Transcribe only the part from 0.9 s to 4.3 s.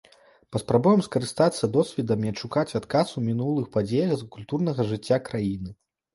скарыстацца досведам і адшукаць адказ у мінулых падзеях з